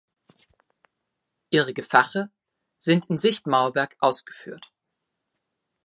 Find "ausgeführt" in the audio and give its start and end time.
3.99-4.71